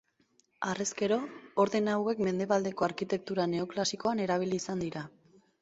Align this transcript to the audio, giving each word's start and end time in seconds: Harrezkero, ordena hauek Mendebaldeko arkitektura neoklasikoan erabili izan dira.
Harrezkero, 0.69 1.17
ordena 1.65 1.93
hauek 1.99 2.23
Mendebaldeko 2.29 2.89
arkitektura 2.89 3.47
neoklasikoan 3.55 4.25
erabili 4.27 4.63
izan 4.65 4.83
dira. 4.87 5.07